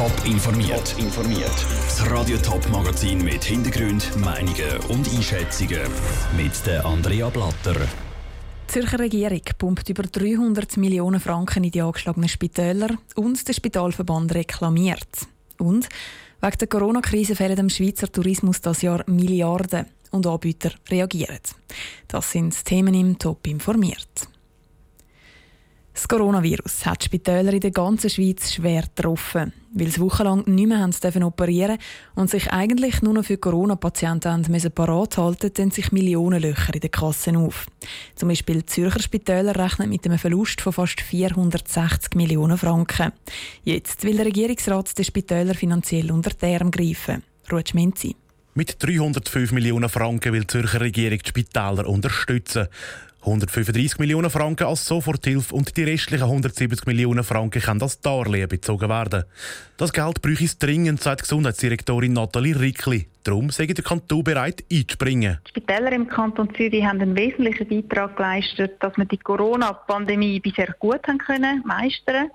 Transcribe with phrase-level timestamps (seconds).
[0.00, 0.94] Top informiert.
[0.96, 1.66] informiert.
[1.84, 5.82] Das Radio Top Magazin mit Hintergrund, Meinungen und Einschätzungen
[6.38, 7.74] mit der Andrea Blatter.
[7.74, 14.34] Die Zürcher Regierung pumpt über 300 Millionen Franken in die angeschlagenen Spitäler und der Spitalverband
[14.34, 15.26] reklamiert.
[15.58, 15.86] Und
[16.40, 21.40] wegen der Corona-Krise fehlen dem Schweizer Tourismus das Jahr Milliarden und Anbieter reagieren.
[22.08, 24.29] Das sind Themen im Top informiert.
[26.00, 30.78] Das Coronavirus hat Spitäler in der ganzen Schweiz schwer getroffen, weil sie wochenlang nicht mehr
[30.78, 31.76] haben operieren
[32.14, 36.90] und sich eigentlich nur noch für Corona-Patienten parat halten, dann sich Millionen Löcher in den
[36.90, 37.66] Kassen auf.
[38.14, 43.12] Zum Beispiel die Zürcher Spitäler rechnen mit einem Verlust von fast 460 Millionen Franken.
[43.64, 47.22] Jetzt will der Regierungsrat den Spitälern finanziell unter die Arme greifen.
[47.52, 48.16] Ruth Schminzi.
[48.54, 52.68] Mit 305 Millionen Franken will die Zürcher Regierung die Spitäler unterstützen.
[53.22, 58.88] 135 Millionen Franken als Soforthilfe und die restlichen 170 Millionen Franken können als Darlehen bezogen
[58.88, 59.24] werden.
[59.76, 63.06] Das Geld bräuchte es dringend, sagt Gesundheitsdirektorin Nathalie Rickli.
[63.24, 65.38] Darum sei der Kanton bereit, einzuspringen.
[65.46, 70.74] Die Spitäler im Kanton Zürich haben einen wesentlichen Beitrag geleistet, dass wir die Corona-Pandemie bisher
[70.78, 72.30] gut haben können meistern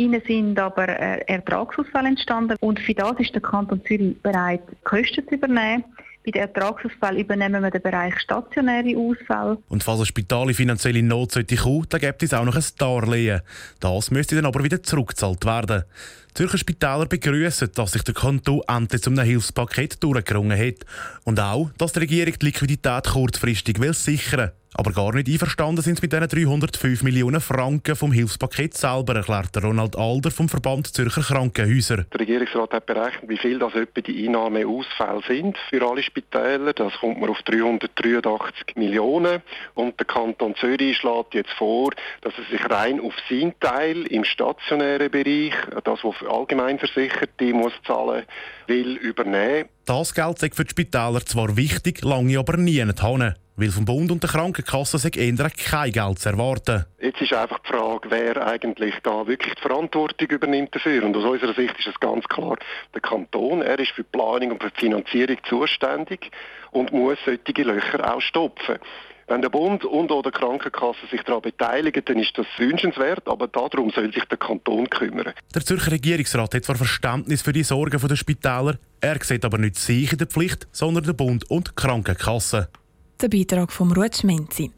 [0.00, 5.28] Ihnen sind aber äh, Ertragsausfälle entstanden und für das ist der Kanton Zürich bereit, Kosten
[5.28, 5.84] zu übernehmen.
[6.22, 9.56] Bei den Ertragsausfällen übernehmen wir den Bereich stationäre Ausfälle.
[9.68, 12.64] Und falls ein Spital in finanzielle Not sollte kommen, dann gibt es auch noch ein
[12.76, 13.40] Darlehen.
[13.80, 15.84] Das müsste dann aber wieder zurückgezahlt werden.
[16.30, 20.84] Die Zürcher Spitäler begrüßen, dass sich der Kanton endlich zum Hilfspaket durchgerungen hat.
[21.24, 24.59] Und auch, dass die Regierung die Liquidität kurzfristig will sichern will.
[24.74, 29.62] Aber gar nicht einverstanden sind sie mit diesen 305 Millionen Franken vom Hilfspaket selber, erklärt
[29.62, 32.04] Ronald Alder vom Verband Zürcher Krankenhäuser.
[32.12, 36.72] Der Regierungsrat hat berechnet, wie viel das etwa die Einnahmeausfälle sind für alle Spitäler.
[36.72, 39.42] Das kommt man auf 383 Millionen.
[39.74, 41.90] Und der Kanton Zürich schlägt jetzt vor,
[42.22, 47.72] dass er sich rein auf seinen Teil im stationären Bereich, das, was für Allgemeinversicherte muss
[47.84, 48.24] zahlen,
[48.68, 49.68] will übernehmen.
[49.84, 53.34] Das Geld ist für die Spitäler zwar wichtig, lange aber nie haben.
[53.60, 56.86] Weil vom Bund und der Krankenkasse sich eher kein Geld zu erwarten.
[56.98, 61.04] Jetzt ist einfach die Frage, wer eigentlich da wirklich die Verantwortung übernimmt dafür.
[61.04, 62.56] Und aus unserer Sicht ist es ganz klar
[62.94, 63.60] der Kanton.
[63.60, 66.30] Er ist für die Planung und für die Finanzierung zuständig
[66.70, 68.78] und muss solche Löcher auch stopfen.
[69.26, 73.46] Wenn der Bund und oder die Krankenkasse sich daran beteiligen, dann ist das wünschenswert, aber
[73.46, 75.34] darum soll sich der Kanton kümmern.
[75.54, 79.76] Der Zürcher Regierungsrat hat zwar Verständnis für die Sorgen der Spitäler, er sieht aber nicht
[79.76, 82.70] sich in der Pflicht, sondern der Bund und die Krankenkasse.
[83.20, 84.70] Der Beitrag von Ruth Schmenzi.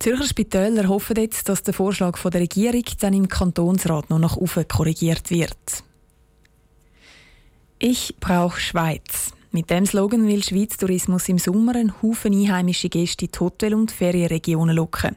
[0.00, 4.36] Zürcher Spitäler hoffen jetzt, dass der Vorschlag von der Regierung dann im Kantonsrat noch nach
[4.36, 5.84] oben korrigiert wird.
[7.78, 9.32] Ich brauche Schweiz.
[9.54, 13.74] Mit dem Slogan will Schweiz Tourismus im Sommer einen Haufen einheimische Gäste in die Hotel-
[13.74, 15.14] und Ferienregionen locken.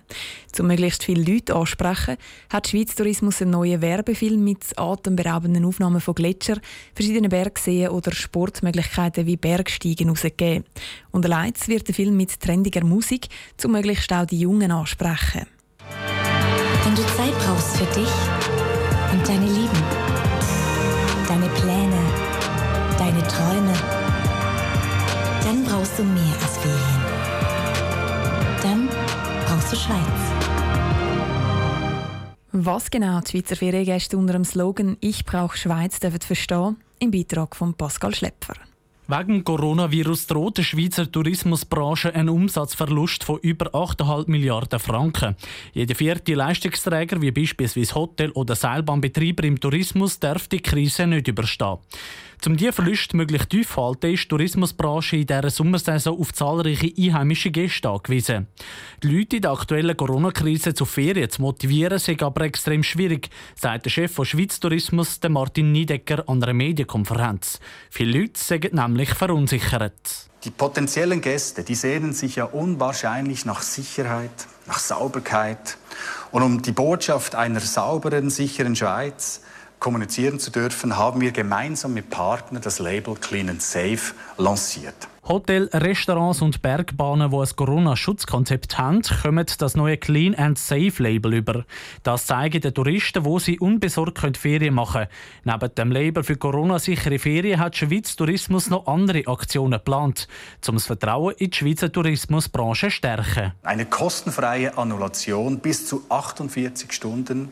[0.59, 2.17] Um möglichst viele Leute ansprechen,
[2.53, 6.59] hat Schweiz Tourismus einen neuen Werbefilm mit atemberaubenden Aufnahmen von Gletschern,
[6.93, 10.65] verschiedenen Bergseen oder Sportmöglichkeiten wie Bergsteigen herausgegeben.
[11.09, 13.29] Und allein wird der Film mit trendiger Musik,
[13.65, 15.47] um möglichst auch die Jungen ansprechen.
[16.83, 18.13] Wenn du Zeit brauchst für dich
[19.13, 19.96] und deine Lieben,
[25.77, 27.03] brauchst du mehr als Ferien.
[28.63, 28.89] Dann
[29.45, 30.01] brauchst du Schweiz.
[32.51, 37.55] Was genau die Schweizer Feriengäste unter dem Slogan «Ich brauche Schweiz» dürfen verstehen, im Beitrag
[37.55, 38.55] von Pascal Schlepfer.
[39.09, 45.35] Wegen Coronavirus droht der Schweizer Tourismusbranche ein Umsatzverlust von über 8,5 Milliarden Franken.
[45.73, 51.77] Jeder vierte Leistungsträger, wie beispielsweise Hotel- oder Seilbahnbetreiber im Tourismus, darf die Krise nicht überstehen.
[52.45, 56.93] Um diese Verluste möglichst tief zu halten, ist die Tourismusbranche in dieser Sommersaison auf zahlreiche
[56.97, 58.47] einheimische Gäste angewiesen.
[59.03, 63.85] Die Leute in der aktuellen Corona-Krise zu Ferien zu motivieren, ist aber extrem schwierig, sagt
[63.85, 67.59] der Chef von Schweiz Tourismus, Martin Niedecker, an einer Medienkonferenz.
[67.89, 70.29] Viele Leute sind nämlich verunsichert.
[70.43, 74.31] Die potenziellen Gäste, die sehnen sich ja unwahrscheinlich nach Sicherheit,
[74.67, 75.77] nach Sauberkeit.
[76.31, 79.41] Und um die Botschaft einer sauberen, sicheren Schweiz
[79.79, 85.07] kommunizieren zu dürfen, haben wir gemeinsam mit Partnern das Label Clean and Safe lanciert.
[85.27, 91.33] Hotel, Restaurants und Bergbahnen, die ein Corona-Schutzkonzept haben, kommen das neue Clean and Safe Label
[91.33, 91.65] über.
[92.03, 95.07] Das zeigen den Touristen, wo sie unbesorgt Ferien machen
[95.43, 95.59] können.
[95.59, 100.29] Neben dem Label für Corona-sichere Ferien hat Schweiz Tourismus noch andere Aktionen geplant,
[100.65, 103.51] um das Vertrauen in die Schweizer Tourismusbranche zu stärken.
[103.63, 107.49] Eine kostenfreie Annulation bis zu 48 Stunden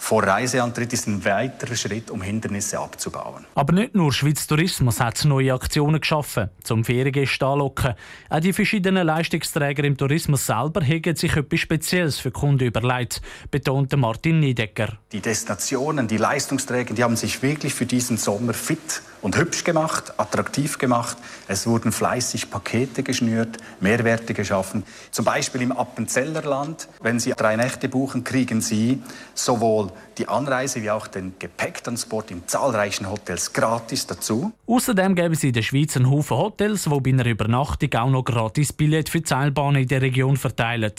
[0.00, 3.44] vor Reiseantritt ist ein weiterer Schritt, um Hindernisse abzubauen.
[3.54, 7.94] Aber nicht nur Schweiz Tourismus hat neue Aktionen geschaffen, zum Feriengäste anlocken.
[8.30, 13.20] Auch die verschiedenen Leistungsträger im Tourismus selber haben sich etwas Spezielles für Kunden überlegt,
[13.50, 14.96] betonte Martin Niedecker.
[15.12, 20.14] Die Destinationen, die Leistungsträger, die haben sich wirklich für diesen Sommer fit und hübsch gemacht,
[20.18, 21.16] attraktiv gemacht.
[21.48, 24.84] Es wurden fleißig Pakete geschnürt, Mehrwerte geschaffen.
[25.10, 29.02] Zum Beispiel im Appenzellerland, wenn Sie drei Nächte buchen, kriegen Sie
[29.34, 34.52] sowohl die Anreise wie auch den Gepäcktransport in zahlreichen Hotels gratis dazu.
[34.66, 38.24] Außerdem geben sie in der Schweiz einen Haufen Hotels, wo bei einer Übernachtung auch noch
[38.24, 40.92] gratis Billett für Seilbahnen in der Region verteilen.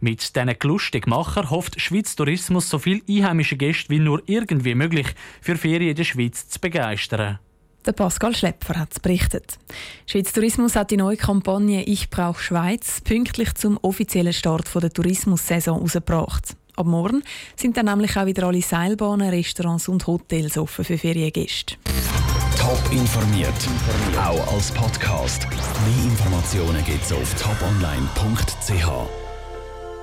[0.00, 5.08] Mit diesen Lustigmacher hofft Schweiz Tourismus so viele einheimische Gäste wie nur irgendwie möglich
[5.40, 7.40] für Ferien in der Schweiz zu begeistern.
[7.86, 9.58] Der Pascal Schlepfer hat es berichtet.
[10.06, 15.76] Schweiz Tourismus hat die neue Kampagne Ich brauche Schweiz pünktlich zum offiziellen Start der Tourismussaison
[15.76, 16.56] herausgebracht.
[16.76, 17.22] Ab morgen
[17.56, 21.76] sind dann nämlich auch wieder alle Seilbahnen, Restaurants und Hotels offen für Feriengäste.
[22.58, 23.52] Top informiert,
[24.18, 25.46] auch als Podcast.
[25.50, 29.29] Mehr Informationen gibt es auf toponline.ch.